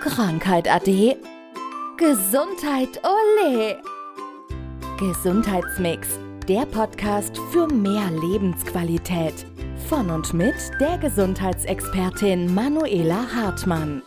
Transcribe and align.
Krankheit 0.00 0.68
ade. 0.68 1.16
Gesundheit 1.96 3.00
ole. 3.02 3.82
Gesundheitsmix, 4.96 6.20
der 6.48 6.66
Podcast 6.66 7.36
für 7.50 7.66
mehr 7.66 8.08
Lebensqualität. 8.12 9.34
Von 9.88 10.10
und 10.10 10.32
mit 10.34 10.54
der 10.80 10.98
Gesundheitsexpertin 10.98 12.54
Manuela 12.54 13.26
Hartmann. 13.34 14.02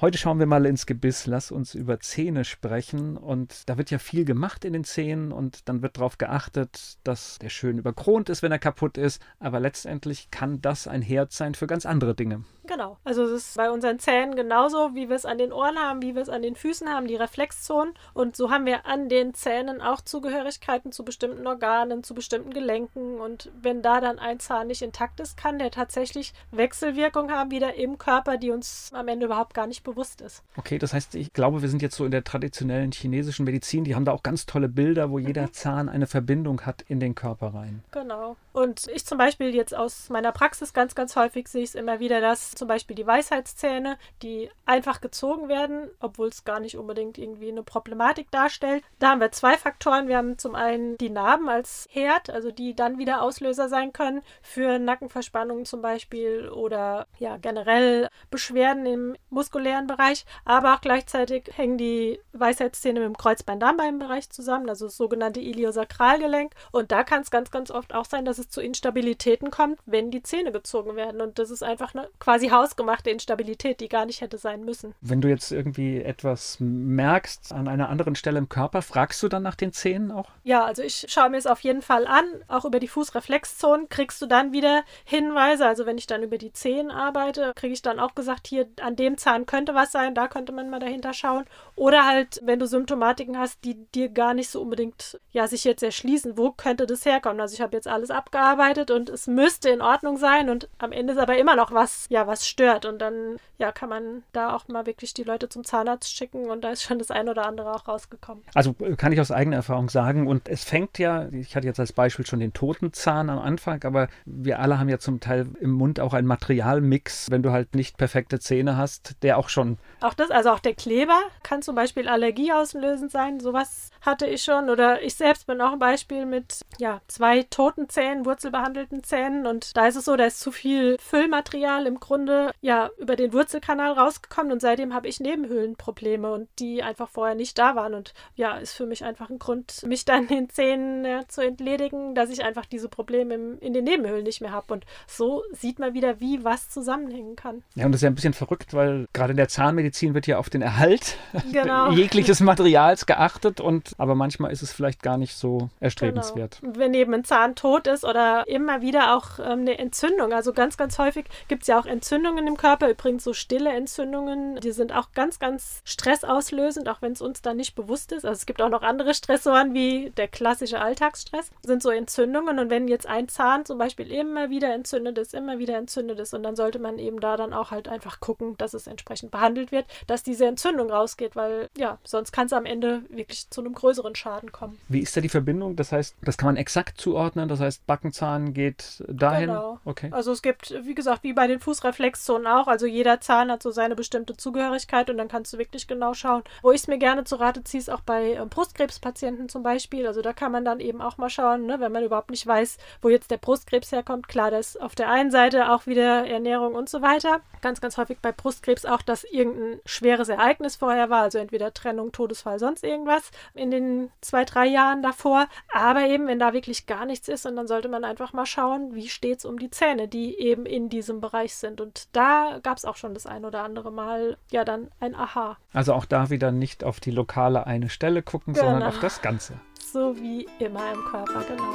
Heute 0.00 0.18
schauen 0.18 0.38
wir 0.38 0.44
mal 0.44 0.66
ins 0.66 0.84
Gebiss. 0.84 1.26
Lass 1.26 1.50
uns 1.50 1.74
über 1.74 1.98
Zähne 1.98 2.44
sprechen. 2.44 3.16
Und 3.16 3.70
da 3.70 3.78
wird 3.78 3.90
ja 3.90 3.98
viel 3.98 4.26
gemacht 4.26 4.64
in 4.66 4.74
den 4.74 4.84
Zähnen 4.84 5.32
und 5.32 5.66
dann 5.68 5.80
wird 5.80 5.96
darauf 5.96 6.18
geachtet, 6.18 6.98
dass 7.04 7.38
der 7.38 7.48
schön 7.48 7.78
überkront 7.78 8.28
ist, 8.28 8.42
wenn 8.42 8.52
er 8.52 8.58
kaputt 8.58 8.98
ist. 8.98 9.22
Aber 9.38 9.60
letztendlich 9.60 10.30
kann 10.30 10.60
das 10.60 10.88
ein 10.88 11.00
Herd 11.00 11.32
sein 11.32 11.54
für 11.54 11.66
ganz 11.66 11.86
andere 11.86 12.14
Dinge. 12.14 12.44
Genau. 12.66 12.96
Also 13.04 13.24
es 13.24 13.30
ist 13.48 13.56
bei 13.56 13.70
unseren 13.70 13.98
Zähnen 13.98 14.34
genauso, 14.36 14.94
wie 14.94 15.08
wir 15.08 15.16
es 15.16 15.26
an 15.26 15.38
den 15.38 15.52
Ohren 15.52 15.78
haben, 15.78 16.02
wie 16.02 16.14
wir 16.14 16.22
es 16.22 16.28
an 16.28 16.42
den 16.42 16.56
Füßen 16.56 16.88
haben, 16.88 17.06
die 17.06 17.16
Reflexzonen. 17.16 17.94
Und 18.14 18.36
so 18.36 18.50
haben 18.50 18.66
wir 18.66 18.86
an 18.86 19.08
den 19.08 19.34
Zähnen 19.34 19.80
auch 19.80 20.00
Zugehörigkeiten 20.00 20.92
zu 20.92 21.04
bestimmten 21.04 21.46
Organen, 21.46 22.02
zu 22.02 22.14
bestimmten 22.14 22.52
Gelenken. 22.52 23.20
Und 23.20 23.50
wenn 23.60 23.82
da 23.82 24.00
dann 24.00 24.18
ein 24.18 24.40
Zahn 24.40 24.68
nicht 24.68 24.82
intakt 24.82 25.20
ist, 25.20 25.36
kann 25.36 25.58
der 25.58 25.70
tatsächlich 25.70 26.32
Wechselwirkung 26.50 27.30
haben 27.30 27.50
wieder 27.50 27.74
im 27.74 27.98
Körper, 27.98 28.36
die 28.36 28.50
uns 28.50 28.90
am 28.94 29.08
Ende 29.08 29.26
überhaupt 29.26 29.54
gar 29.54 29.66
nicht 29.66 29.84
bewusst 29.84 30.20
ist. 30.20 30.42
Okay, 30.56 30.78
das 30.78 30.92
heißt, 30.92 31.14
ich 31.14 31.32
glaube, 31.32 31.62
wir 31.62 31.68
sind 31.68 31.82
jetzt 31.82 31.96
so 31.96 32.04
in 32.04 32.10
der 32.10 32.24
traditionellen 32.24 32.92
chinesischen 32.92 33.44
Medizin. 33.44 33.84
Die 33.84 33.94
haben 33.94 34.04
da 34.04 34.12
auch 34.12 34.22
ganz 34.22 34.46
tolle 34.46 34.68
Bilder, 34.68 35.10
wo 35.10 35.18
mhm. 35.18 35.26
jeder 35.26 35.52
Zahn 35.52 35.88
eine 35.88 36.06
Verbindung 36.06 36.62
hat 36.62 36.82
in 36.88 37.00
den 37.00 37.14
Körper 37.14 37.54
rein. 37.54 37.82
Genau. 37.90 38.36
Und 38.52 38.86
ich 38.88 39.04
zum 39.04 39.18
Beispiel 39.18 39.54
jetzt 39.54 39.74
aus 39.74 40.08
meiner 40.10 40.32
Praxis 40.32 40.72
ganz, 40.72 40.94
ganz 40.94 41.16
häufig 41.16 41.48
sehe 41.48 41.62
ich 41.62 41.70
es 41.70 41.74
immer 41.74 41.98
wieder, 42.00 42.20
dass 42.20 42.53
zum 42.54 42.68
Beispiel 42.68 42.96
die 42.96 43.06
Weisheitszähne, 43.06 43.98
die 44.22 44.50
einfach 44.66 45.00
gezogen 45.00 45.48
werden, 45.48 45.90
obwohl 46.00 46.28
es 46.28 46.44
gar 46.44 46.60
nicht 46.60 46.76
unbedingt 46.76 47.18
irgendwie 47.18 47.48
eine 47.48 47.62
Problematik 47.62 48.30
darstellt. 48.30 48.84
Da 48.98 49.10
haben 49.10 49.20
wir 49.20 49.32
zwei 49.32 49.56
Faktoren. 49.56 50.08
Wir 50.08 50.16
haben 50.16 50.38
zum 50.38 50.54
einen 50.54 50.96
die 50.98 51.10
Narben 51.10 51.48
als 51.48 51.88
Herd, 51.90 52.30
also 52.30 52.50
die 52.50 52.74
dann 52.74 52.98
wieder 52.98 53.22
Auslöser 53.22 53.68
sein 53.68 53.92
können 53.92 54.22
für 54.42 54.78
Nackenverspannungen 54.78 55.64
zum 55.64 55.82
Beispiel 55.82 56.48
oder 56.48 57.06
ja 57.18 57.36
generell 57.36 58.08
Beschwerden 58.30 58.86
im 58.86 59.16
muskulären 59.30 59.86
Bereich. 59.86 60.24
Aber 60.44 60.74
auch 60.74 60.80
gleichzeitig 60.80 61.50
hängen 61.54 61.78
die 61.78 62.20
Weisheitszähne 62.32 63.00
mit 63.00 63.08
dem 63.08 63.16
Kreuzbein-Darmbein-Bereich 63.16 64.30
zusammen, 64.30 64.68
also 64.68 64.86
das 64.86 64.96
sogenannte 64.96 65.40
Iliosakralgelenk. 65.40 66.52
Und 66.72 66.92
da 66.92 67.04
kann 67.04 67.22
es 67.22 67.30
ganz, 67.30 67.50
ganz 67.50 67.70
oft 67.70 67.94
auch 67.94 68.04
sein, 68.04 68.24
dass 68.24 68.38
es 68.38 68.48
zu 68.48 68.60
Instabilitäten 68.60 69.50
kommt, 69.50 69.78
wenn 69.86 70.10
die 70.10 70.22
Zähne 70.22 70.52
gezogen 70.52 70.96
werden. 70.96 71.20
Und 71.20 71.38
das 71.38 71.50
ist 71.50 71.62
einfach 71.62 71.94
eine 71.94 72.08
quasi 72.18 72.43
quasi 72.44 72.64
hausgemachte 72.64 73.10
Instabilität, 73.10 73.80
die 73.80 73.88
gar 73.88 74.06
nicht 74.06 74.20
hätte 74.20 74.38
sein 74.38 74.64
müssen. 74.64 74.94
Wenn 75.00 75.20
du 75.20 75.28
jetzt 75.28 75.52
irgendwie 75.52 76.02
etwas 76.02 76.56
merkst 76.60 77.52
an 77.52 77.68
einer 77.68 77.88
anderen 77.88 78.14
Stelle 78.14 78.38
im 78.38 78.48
Körper, 78.48 78.82
fragst 78.82 79.22
du 79.22 79.28
dann 79.28 79.42
nach 79.42 79.54
den 79.54 79.72
Zähnen 79.72 80.10
auch? 80.10 80.28
Ja, 80.42 80.64
also 80.64 80.82
ich 80.82 81.06
schaue 81.08 81.30
mir 81.30 81.36
es 81.36 81.46
auf 81.46 81.60
jeden 81.60 81.82
Fall 81.82 82.06
an. 82.06 82.24
Auch 82.48 82.64
über 82.64 82.80
die 82.80 82.88
Fußreflexzonen 82.88 83.88
kriegst 83.88 84.20
du 84.22 84.26
dann 84.26 84.52
wieder 84.52 84.84
Hinweise. 85.04 85.66
Also 85.66 85.86
wenn 85.86 85.98
ich 85.98 86.06
dann 86.06 86.22
über 86.22 86.38
die 86.38 86.52
Zehen 86.52 86.90
arbeite, 86.90 87.52
kriege 87.54 87.72
ich 87.72 87.82
dann 87.82 88.00
auch 88.00 88.14
gesagt, 88.14 88.46
hier 88.46 88.66
an 88.80 88.96
dem 88.96 89.16
Zahn 89.16 89.46
könnte 89.46 89.74
was 89.74 89.92
sein, 89.92 90.14
da 90.14 90.28
könnte 90.28 90.52
man 90.52 90.70
mal 90.70 90.80
dahinter 90.80 91.12
schauen. 91.12 91.44
Oder 91.76 92.06
halt, 92.06 92.40
wenn 92.44 92.58
du 92.58 92.66
Symptomatiken 92.66 93.38
hast, 93.38 93.64
die 93.64 93.86
dir 93.94 94.08
gar 94.08 94.34
nicht 94.34 94.50
so 94.50 94.60
unbedingt 94.62 95.20
ja, 95.30 95.46
sich 95.48 95.64
jetzt 95.64 95.82
erschließen, 95.82 96.36
wo 96.36 96.52
könnte 96.52 96.86
das 96.86 97.04
herkommen? 97.04 97.40
Also 97.40 97.54
ich 97.54 97.60
habe 97.60 97.76
jetzt 97.76 97.88
alles 97.88 98.10
abgearbeitet 98.10 98.90
und 98.90 99.08
es 99.08 99.26
müsste 99.26 99.70
in 99.70 99.82
Ordnung 99.82 100.16
sein 100.16 100.50
und 100.50 100.68
am 100.78 100.92
Ende 100.92 101.14
ist 101.14 101.18
aber 101.18 101.36
immer 101.36 101.56
noch 101.56 101.72
was, 101.72 102.06
ja, 102.08 102.26
was 102.26 102.33
was 102.34 102.48
stört. 102.48 102.84
Und 102.84 102.98
dann 102.98 103.36
ja, 103.58 103.70
kann 103.70 103.88
man 103.88 104.24
da 104.32 104.54
auch 104.54 104.66
mal 104.66 104.86
wirklich 104.86 105.14
die 105.14 105.22
Leute 105.22 105.48
zum 105.48 105.64
Zahnarzt 105.64 106.14
schicken 106.14 106.50
und 106.50 106.64
da 106.64 106.70
ist 106.70 106.82
schon 106.82 106.98
das 106.98 107.10
ein 107.10 107.28
oder 107.28 107.46
andere 107.46 107.72
auch 107.72 107.86
rausgekommen. 107.86 108.42
Also 108.54 108.74
äh, 108.80 108.96
kann 108.96 109.12
ich 109.12 109.20
aus 109.20 109.30
eigener 109.30 109.56
Erfahrung 109.56 109.88
sagen. 109.88 110.26
Und 110.26 110.48
es 110.48 110.64
fängt 110.64 110.98
ja, 110.98 111.28
ich 111.28 111.54
hatte 111.54 111.66
jetzt 111.66 111.78
als 111.78 111.92
Beispiel 111.92 112.26
schon 112.26 112.40
den 112.40 112.52
toten 112.52 112.92
Zahn 112.92 113.30
am 113.30 113.38
Anfang, 113.38 113.84
aber 113.84 114.08
wir 114.24 114.58
alle 114.58 114.78
haben 114.78 114.88
ja 114.88 114.98
zum 114.98 115.20
Teil 115.20 115.46
im 115.60 115.70
Mund 115.70 116.00
auch 116.00 116.14
einen 116.14 116.26
Materialmix, 116.26 117.30
wenn 117.30 117.42
du 117.42 117.52
halt 117.52 117.74
nicht 117.76 117.96
perfekte 117.96 118.40
Zähne 118.40 118.76
hast, 118.76 119.22
der 119.22 119.38
auch 119.38 119.48
schon. 119.48 119.78
Auch 120.00 120.14
das, 120.14 120.30
also 120.30 120.50
auch 120.50 120.60
der 120.60 120.74
Kleber 120.74 121.20
kann 121.42 121.62
zum 121.62 121.76
Beispiel 121.76 122.08
allergieauslösend 122.08 123.12
sein. 123.12 123.38
Sowas 123.38 123.90
hatte 124.00 124.26
ich 124.26 124.42
schon. 124.42 124.68
Oder 124.68 125.02
ich 125.02 125.14
selbst 125.14 125.46
bin 125.46 125.60
auch 125.60 125.72
ein 125.72 125.78
Beispiel 125.78 126.26
mit 126.26 126.62
ja, 126.78 127.00
zwei 127.06 127.44
toten 127.44 127.88
Zähnen, 127.88 128.26
wurzelbehandelten 128.26 129.04
Zähnen. 129.04 129.46
Und 129.46 129.76
da 129.76 129.86
ist 129.86 129.96
es 129.96 130.06
so, 130.06 130.16
da 130.16 130.24
ist 130.24 130.40
zu 130.40 130.50
viel 130.50 130.96
Füllmaterial 130.98 131.86
im 131.86 132.00
Grunde 132.00 132.23
Grunde 132.24 132.52
ja 132.60 132.90
über 132.98 133.16
den 133.16 133.32
Wurzelkanal 133.32 133.92
rausgekommen 133.92 134.52
und 134.52 134.60
seitdem 134.60 134.94
habe 134.94 135.08
ich 135.08 135.20
Nebenhöhlenprobleme 135.20 136.32
und 136.32 136.48
die 136.58 136.82
einfach 136.82 137.08
vorher 137.08 137.34
nicht 137.34 137.58
da 137.58 137.76
waren. 137.76 137.94
Und 137.94 138.14
ja, 138.34 138.56
ist 138.56 138.72
für 138.72 138.86
mich 138.86 139.04
einfach 139.04 139.28
ein 139.28 139.38
Grund, 139.38 139.82
mich 139.86 140.04
dann 140.04 140.26
den 140.26 140.48
Zähnen 140.48 141.04
ja, 141.04 141.28
zu 141.28 141.42
entledigen, 141.42 142.14
dass 142.14 142.30
ich 142.30 142.42
einfach 142.44 142.64
diese 142.64 142.88
Probleme 142.88 143.34
im, 143.34 143.58
in 143.58 143.72
den 143.72 143.84
Nebenhöhlen 143.84 144.24
nicht 144.24 144.40
mehr 144.40 144.52
habe. 144.52 144.72
Und 144.72 144.84
so 145.06 145.42
sieht 145.52 145.78
man 145.78 145.94
wieder, 145.94 146.20
wie 146.20 146.44
was 146.44 146.70
zusammenhängen 146.70 147.36
kann. 147.36 147.62
Ja, 147.74 147.86
und 147.86 147.92
das 147.92 147.98
ist 147.98 148.04
ja 148.04 148.10
ein 148.10 148.14
bisschen 148.14 148.34
verrückt, 148.34 148.72
weil 148.72 149.06
gerade 149.12 149.32
in 149.32 149.36
der 149.36 149.48
Zahnmedizin 149.48 150.14
wird 150.14 150.26
ja 150.26 150.38
auf 150.38 150.48
den 150.48 150.62
Erhalt 150.62 151.18
genau. 151.52 151.90
jegliches 151.90 152.40
Materials 152.40 153.06
geachtet 153.06 153.60
und 153.60 153.94
aber 153.98 154.14
manchmal 154.14 154.50
ist 154.50 154.62
es 154.62 154.72
vielleicht 154.72 155.02
gar 155.02 155.18
nicht 155.18 155.36
so 155.36 155.68
erstrebenswert. 155.80 156.60
Genau. 156.62 156.78
Wenn 156.78 156.94
eben 156.94 157.12
ein 157.12 157.24
Zahn 157.24 157.54
tot 157.54 157.86
ist 157.86 158.04
oder 158.04 158.46
immer 158.48 158.80
wieder 158.80 159.16
auch 159.16 159.38
ähm, 159.38 159.60
eine 159.60 159.78
Entzündung. 159.78 160.32
Also 160.32 160.52
ganz, 160.52 160.76
ganz 160.76 160.98
häufig 160.98 161.26
gibt 161.48 161.62
es 161.62 161.68
ja 161.68 161.78
auch 161.78 161.86
Entzündungen 161.86 162.13
Entzündungen 162.14 162.46
im 162.46 162.56
Körper, 162.56 162.88
übrigens 162.88 163.24
so 163.24 163.32
stille 163.32 163.72
Entzündungen, 163.72 164.60
die 164.60 164.70
sind 164.70 164.92
auch 164.92 165.10
ganz, 165.14 165.40
ganz 165.40 165.82
stressauslösend, 165.84 166.88
auch 166.88 167.02
wenn 167.02 167.10
es 167.10 167.20
uns 167.20 167.42
dann 167.42 167.56
nicht 167.56 167.74
bewusst 167.74 168.12
ist. 168.12 168.24
Also 168.24 168.38
es 168.38 168.46
gibt 168.46 168.62
auch 168.62 168.68
noch 168.68 168.82
andere 168.82 169.14
Stressoren 169.14 169.74
wie 169.74 170.10
der 170.16 170.28
klassische 170.28 170.80
Alltagsstress, 170.80 171.50
sind 171.64 171.82
so 171.82 171.90
Entzündungen. 171.90 172.60
Und 172.60 172.70
wenn 172.70 172.86
jetzt 172.86 173.08
ein 173.08 173.26
Zahn 173.26 173.64
zum 173.64 173.78
Beispiel 173.78 174.12
immer 174.12 174.48
wieder 174.48 174.72
entzündet 174.72 175.18
ist, 175.18 175.34
immer 175.34 175.58
wieder 175.58 175.76
entzündet 175.76 176.20
ist, 176.20 176.34
und 176.34 176.44
dann 176.44 176.54
sollte 176.54 176.78
man 176.78 177.00
eben 177.00 177.18
da 177.18 177.36
dann 177.36 177.52
auch 177.52 177.72
halt 177.72 177.88
einfach 177.88 178.20
gucken, 178.20 178.56
dass 178.58 178.74
es 178.74 178.86
entsprechend 178.86 179.32
behandelt 179.32 179.72
wird, 179.72 179.86
dass 180.06 180.22
diese 180.22 180.46
Entzündung 180.46 180.92
rausgeht, 180.92 181.34
weil 181.34 181.68
ja, 181.76 181.98
sonst 182.04 182.30
kann 182.30 182.46
es 182.46 182.52
am 182.52 182.64
Ende 182.64 183.02
wirklich 183.08 183.50
zu 183.50 183.60
einem 183.60 183.74
größeren 183.74 184.14
Schaden 184.14 184.52
kommen. 184.52 184.78
Wie 184.86 185.00
ist 185.00 185.16
da 185.16 185.20
die 185.20 185.28
Verbindung? 185.28 185.74
Das 185.74 185.90
heißt, 185.90 186.14
das 186.22 186.36
kann 186.36 186.46
man 186.46 186.56
exakt 186.58 187.00
zuordnen, 187.00 187.48
das 187.48 187.58
heißt, 187.58 187.84
Backenzahn 187.88 188.54
geht 188.54 189.02
dahin. 189.08 189.48
Genau. 189.48 189.80
Okay. 189.84 190.10
Also 190.12 190.30
es 190.30 190.42
gibt, 190.42 190.72
wie 190.84 190.94
gesagt, 190.94 191.24
wie 191.24 191.32
bei 191.32 191.48
den 191.48 191.58
Fußreflexen, 191.58 192.03
Reflexzonen 192.04 192.46
auch. 192.46 192.66
Also 192.66 192.86
jeder 192.86 193.20
Zahn 193.20 193.50
hat 193.50 193.62
so 193.62 193.70
seine 193.70 193.96
bestimmte 193.96 194.36
Zugehörigkeit 194.36 195.08
und 195.08 195.16
dann 195.16 195.28
kannst 195.28 195.52
du 195.52 195.58
wirklich 195.58 195.86
genau 195.86 196.14
schauen. 196.14 196.42
Wo 196.62 196.70
ich 196.70 196.82
es 196.82 196.88
mir 196.88 196.98
gerne 196.98 197.24
zu 197.24 197.36
Rate 197.36 197.64
ziehe, 197.64 197.80
ist 197.80 197.90
auch 197.90 198.02
bei 198.02 198.34
ähm, 198.34 198.48
Brustkrebspatienten 198.48 199.48
zum 199.48 199.62
Beispiel. 199.62 200.06
Also 200.06 200.20
da 200.20 200.32
kann 200.32 200.52
man 200.52 200.64
dann 200.64 200.80
eben 200.80 201.00
auch 201.00 201.16
mal 201.16 201.30
schauen, 201.30 201.66
ne, 201.66 201.80
wenn 201.80 201.92
man 201.92 202.04
überhaupt 202.04 202.30
nicht 202.30 202.46
weiß, 202.46 202.76
wo 203.00 203.08
jetzt 203.08 203.30
der 203.30 203.38
Brustkrebs 203.38 203.92
herkommt. 203.92 204.28
Klar, 204.28 204.50
da 204.50 204.58
ist 204.58 204.80
auf 204.80 204.94
der 204.94 205.08
einen 205.08 205.30
Seite 205.30 205.72
auch 205.72 205.86
wieder 205.86 206.26
Ernährung 206.26 206.74
und 206.74 206.88
so 206.88 207.00
weiter. 207.00 207.40
Ganz, 207.62 207.80
ganz 207.80 207.96
häufig 207.96 208.18
bei 208.20 208.32
Brustkrebs 208.32 208.84
auch, 208.84 209.02
dass 209.02 209.24
irgendein 209.24 209.80
schweres 209.86 210.28
Ereignis 210.28 210.76
vorher 210.76 211.08
war, 211.08 211.22
also 211.22 211.38
entweder 211.38 211.72
Trennung, 211.72 212.12
Todesfall, 212.12 212.58
sonst 212.58 212.84
irgendwas 212.84 213.30
in 213.54 213.70
den 213.70 214.10
zwei, 214.20 214.44
drei 214.44 214.66
Jahren 214.66 215.02
davor. 215.02 215.48
Aber 215.72 216.02
eben, 216.02 216.26
wenn 216.26 216.38
da 216.38 216.52
wirklich 216.52 216.86
gar 216.86 217.06
nichts 217.06 217.28
ist, 217.28 217.46
und 217.46 217.56
dann 217.56 217.66
sollte 217.66 217.88
man 217.88 218.04
einfach 218.04 218.32
mal 218.32 218.46
schauen, 218.46 218.94
wie 218.94 219.08
steht 219.08 219.38
es 219.38 219.44
um 219.44 219.58
die 219.58 219.70
Zähne, 219.70 220.08
die 220.08 220.38
eben 220.38 220.66
in 220.66 220.88
diesem 220.88 221.20
Bereich 221.20 221.54
sind. 221.54 221.80
Und 221.80 221.93
und 221.94 222.08
da 222.16 222.58
gab 222.62 222.76
es 222.76 222.84
auch 222.84 222.96
schon 222.96 223.14
das 223.14 223.24
ein 223.24 223.44
oder 223.44 223.62
andere 223.62 223.92
Mal 223.92 224.36
ja 224.50 224.64
dann 224.64 224.88
ein 224.98 225.14
Aha. 225.14 225.56
Also 225.72 225.94
auch 225.94 226.04
da 226.04 226.28
wieder 226.28 226.50
nicht 226.50 226.82
auf 226.82 226.98
die 226.98 227.12
lokale 227.12 227.66
eine 227.68 227.88
Stelle 227.88 228.22
gucken, 228.22 228.54
genau. 228.54 228.66
sondern 228.66 228.88
auf 228.88 228.98
das 228.98 229.22
Ganze. 229.22 229.54
So 229.92 230.16
wie 230.16 230.48
immer 230.58 230.92
im 230.92 231.04
Körper, 231.04 231.44
genau. 231.46 231.74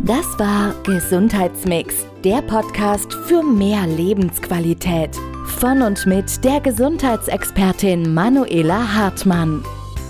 Das 0.00 0.38
war 0.38 0.74
Gesundheitsmix, 0.82 2.06
der 2.22 2.42
Podcast 2.42 3.14
für 3.14 3.42
mehr 3.42 3.86
Lebensqualität. 3.86 5.16
Von 5.58 5.80
und 5.80 6.04
mit 6.04 6.44
der 6.44 6.60
Gesundheitsexpertin 6.60 8.12
Manuela 8.12 8.94
Hartmann. 8.94 9.64